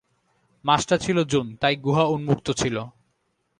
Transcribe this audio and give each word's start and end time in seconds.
মাসটা 0.65 0.95
ছিল 0.97 1.17
জুন 1.23 1.47
তাই 1.61 1.75
গুহা 1.75 2.03
উন্মুক্ত 2.05 2.47
ছিল। 2.51 2.75